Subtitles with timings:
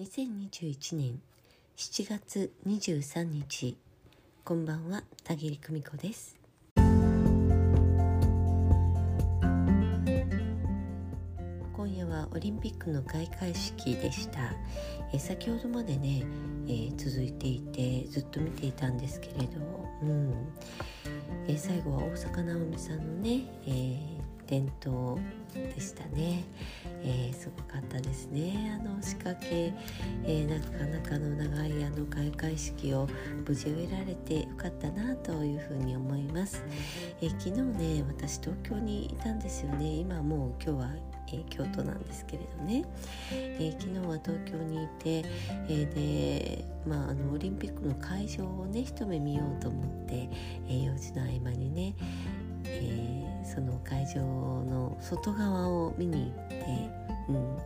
[0.00, 1.20] 2021年
[1.76, 3.76] 7月23日。
[4.44, 6.38] こんばんは田切久美子です。
[11.74, 14.54] 今夜はオリンピックの開会式でした。
[15.12, 16.24] え先ほどまでね、
[16.66, 19.60] えー、続いていてずっと見ていたんですけれど、
[20.02, 20.32] うん。
[21.46, 24.09] えー、最後は大坂なおみさんのね、えー
[24.50, 25.16] 伝統
[25.54, 26.44] でしたね、
[27.02, 28.76] えー、すごかったですね。
[28.80, 29.72] あの仕掛け、
[30.24, 33.08] えー、なかなかの長いあの開会式を
[33.46, 36.64] 無事終えられてよかったなというふうに思います、
[37.20, 37.62] えー、昨日
[37.96, 39.86] ね私東京にいたんですよね。
[39.86, 42.84] 今もう今日はえー、京都なんですけれどね、
[43.32, 45.28] えー、昨日は東京にいて、
[45.68, 50.28] えー、で、まあ、あのオリンピックの会場をね一目見ようと思って、
[50.68, 51.94] え用事の合間にね、
[52.70, 56.64] えその会場の外側を見に行って、
[57.28, 57.58] うん。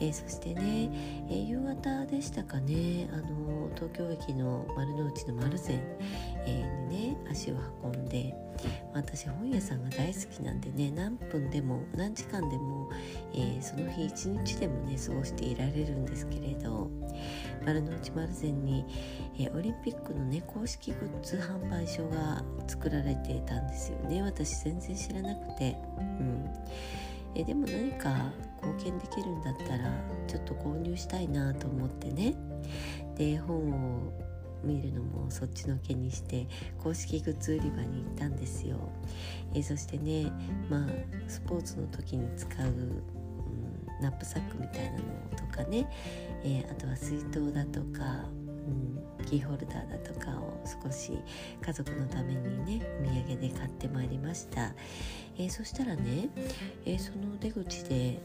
[0.00, 0.90] えー、そしてね、
[1.28, 5.80] えー、夕方でしたかねあの東京駅の丸の内の丸善、
[6.46, 8.34] えー、にね足を運んで
[8.94, 12.90] 私本屋さんが大好きなんでね何分でも何時間でも、
[13.32, 16.90] えその日一日でもね過ごしていられるんですけれど
[17.68, 18.84] 丸の内丸善に、
[19.38, 24.22] えオリンピックのね公式グッズ販売所が作られていたんですよね。
[24.22, 26.50] 私全然知らなくて、うん。
[27.34, 29.92] えでも何か貢献できるんだったら
[30.26, 32.34] ちょっと購入したいなと思ってね。
[33.16, 34.12] で本を
[34.64, 36.48] 見るのもそっちのけにして
[36.82, 38.76] 公式グッズ売り場に行ったんですよ、
[39.54, 40.32] えそしてね
[40.68, 40.88] まあ
[41.28, 43.02] スポーツの時に使う、
[44.00, 45.02] ナップサックみたいなの
[45.36, 45.88] とかね、
[46.44, 48.24] えー、あとは水筒だとか
[48.68, 51.12] うん、キーホルダーだとかを少し
[51.64, 54.74] 家族のためにねお土産で買ってまいりました、
[55.38, 56.28] えー、そしたらね、
[56.84, 58.20] えー、その出口で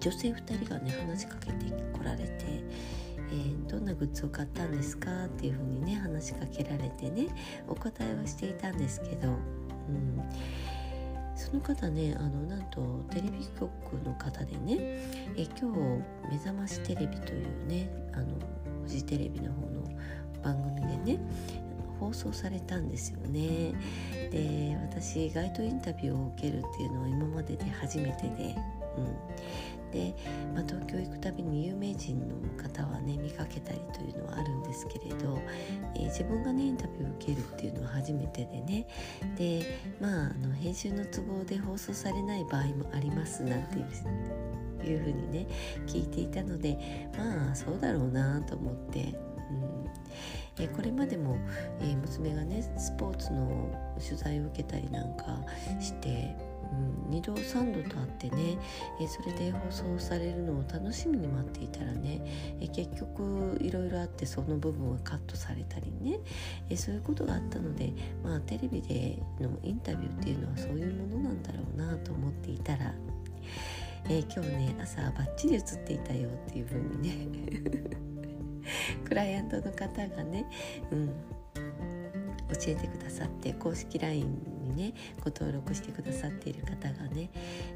[0.00, 7.28] 女性2人がね話しかけてこられて、えー、どんなグッズを買ったんですかっていうふうにね話しかけられてね
[7.66, 9.32] お答えはしていたんですけど、う
[9.92, 10.22] ん、
[11.44, 13.68] その方ねあのなんとテレビ局
[14.02, 14.78] の方でね、
[15.36, 18.26] え今日「目覚ましテレビ」というねあの
[18.82, 19.82] フジテレビの方の
[20.42, 21.20] 番組でね
[22.00, 23.74] 放送されたんですよね。
[24.30, 28.56] で私街頭インタビューを受けるっていうのは今までで初めてで、
[28.96, 30.14] うん、で、
[30.54, 34.23] まあ、東京行くたびに有名人の方はね見かけたりというの
[34.74, 35.40] ですけれど、
[35.94, 38.86] えー、自分がねインタビューを受けるっていうのは初めてでね。
[39.36, 45.46] でまああの編集の都合で放送されない場合もありますなんていういうふうにね
[45.86, 49.14] 聞いていたのでまあそうだろうなと思って、うん。
[50.60, 51.36] えこれまでも、
[51.80, 55.24] え娘がねスポーツの取材を受けたりなんか
[55.80, 56.36] して、
[56.72, 58.58] うん、2度3度とあってね、
[59.00, 66.18] えそれで放送されるのを楽しみに待っていたらね、え結局いろいろあってその部分はカットされたりね、
[66.70, 67.92] えそういうことがあったので
[68.22, 72.94] まあテレビでのインタビューっていうのはそういうものなんだろうなと思っていたら
[74.06, 77.88] えー、今日ね朝バッチリ映っていたよっていう風にね
[79.04, 80.44] クライアントの方がね、
[80.90, 81.12] うん、教
[82.68, 87.30] えてくださって公式 LINE にねご登録してくださっている方がね、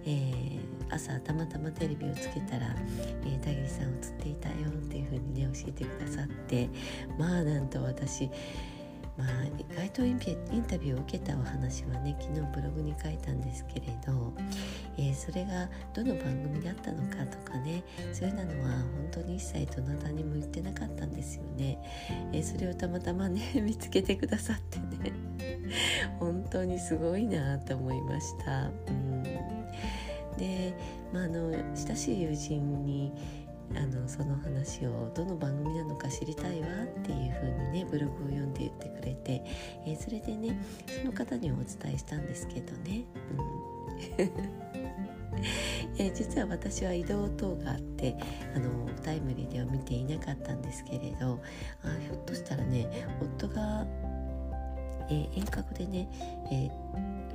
[0.05, 2.75] えー、朝たまたまテレビをつけたら
[3.25, 6.69] 「えー、田切さん映っていたよ」っていう風にね教えてくださって
[7.19, 8.31] まあなんと私
[9.19, 9.29] まあ、
[9.77, 10.19] 街頭イン
[10.63, 14.33] タビューを受けたお話はね昨日ブログに書いたんですけれど、
[14.97, 17.83] えー、それがどの番組だったのかとかね
[18.13, 21.81] そういうのは本当に一切どなたにも言ってなかったんですよね、
[22.33, 24.88] えー、それをたまたまね 見つけてくださってね
[26.19, 28.71] 本当にすごいなと思いました。
[28.89, 29.23] うん。
[30.37, 30.75] で、
[31.13, 33.13] まあ、あの親しい友人に
[33.77, 39.43] あのその話をどの番組なのか知りたいわっていう風にねブログを読んで言ってくれて、
[39.85, 43.05] えー、それでねその方にお伝えしたんですけどね、
[44.19, 44.31] うん。
[45.99, 48.17] え、実は私は移動等があって
[48.55, 51.41] あのタイムリーでは見ていなかったんですけれど
[51.83, 52.89] あひょっとしたらね
[53.21, 53.87] 夫が、
[55.09, 56.09] えー、遠隔でね、
[56.51, 56.71] え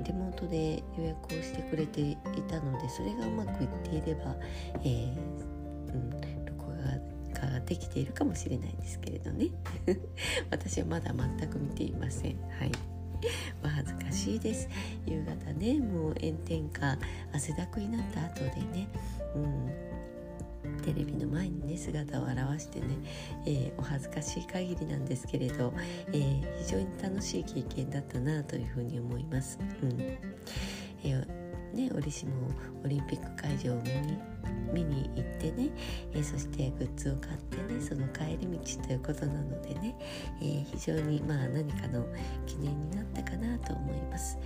[0.02, 2.16] リモートで予約をしてくれてい
[2.48, 4.34] たのでそれがうまくいっていれば、
[4.82, 5.54] えー
[5.92, 6.10] うん、
[6.44, 6.64] 録
[7.32, 9.48] 画ができているかもしれないんですけれどね。
[10.50, 12.36] 私はまだ全く見ていません。
[12.58, 12.72] はい。
[13.64, 14.68] お恥ずかしいです。
[15.06, 16.98] 夕方ねもう炎天下
[17.32, 18.88] 汗だくになった後でね。
[19.34, 19.93] うん。
[20.82, 22.86] テレビの前にね姿を現してね、
[23.46, 25.72] えー、お恥ずかしい限りなんですけれど、
[26.08, 29.58] えー、非常に楽しい経験だったなというふうに思います。
[29.82, 31.44] うんえー
[31.74, 32.32] ね折しも
[32.84, 33.82] オリンピック会場を
[34.72, 35.70] 見に行ってね、
[36.12, 39.96] えー、そしてグッズを買ってねその帰り道ということなのでね、
[40.40, 42.06] えー、非常にまあ何かの
[42.46, 44.38] 記念になったかなと思います。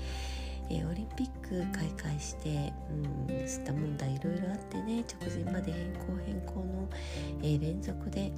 [0.71, 6.89] えー、オリンピック開会して、うん、吸った問題いろいろあってね直前まで変更変更の、
[7.43, 8.33] えー、連続で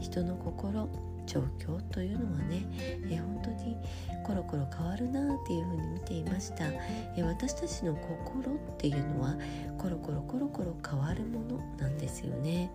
[0.00, 0.88] 人の心
[1.26, 3.76] 状況というのはね、えー、本当に
[4.24, 9.34] コロコロ変わるなっていうふうに見ていました、えー、私たちの心っていうのは
[9.78, 12.70] コロコロコロコロ変わるものなんですよね。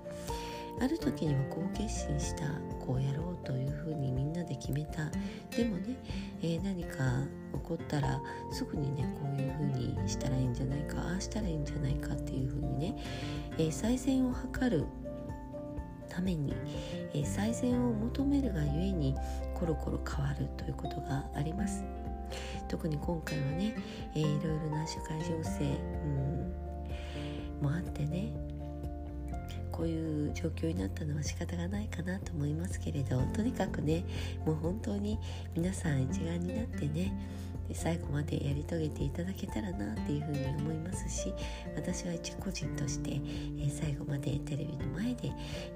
[0.82, 2.46] ある時にはこう決心した
[2.80, 5.10] こうやろうというふうにみんなで決めた。
[5.56, 5.98] でもね、
[6.42, 6.98] えー、何か
[7.54, 8.22] 起こったら
[8.52, 12.96] すぐにねこういうふうにしたらいいんじゃないかああしたらいいんじゃないかっていうふうにね、
[13.58, 14.86] えー、最善を図る
[16.08, 16.54] ために、
[17.14, 19.16] えー、最善を求めるがゆえに
[19.54, 21.84] コロコロ変わるということがあります。
[22.68, 23.76] 特に今回はね、
[24.14, 25.66] えー、いろいろな社会情勢、
[26.06, 26.19] うん、
[29.80, 34.04] こういう状況になったのは仕方がないかなと思いますけれどとにかくね
[34.46, 35.18] もう本当に
[35.56, 37.14] 皆さん一丸になってね
[37.74, 41.34] 最後までやり遂げていただけたらなっていうふうに思いますし
[41.76, 43.22] 私は一個人として、
[43.60, 45.32] え、最後までテレビの前で、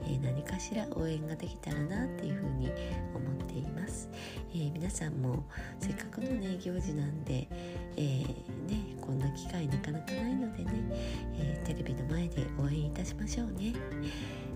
[0.07, 2.71] え、何かしら応援ができたらなっていうふうに
[3.13, 4.09] 思っています、
[4.53, 5.45] えー、皆さんも
[5.79, 7.47] せっかくのね行事なんで、
[7.97, 8.25] えね、
[9.01, 10.71] こんな機会なかなかないのでね、
[11.37, 13.73] えテレビの前で応援いたしましょうね。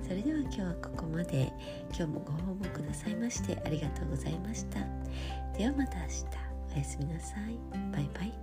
[0.04, 1.52] それでは今日はここまで。
[1.98, 4.80] 今日もご訪問くださいましてありがとうございました。
[5.58, 6.47] ではまた明日。
[6.78, 7.58] おやすみなさい。
[7.92, 8.34] バイバイ。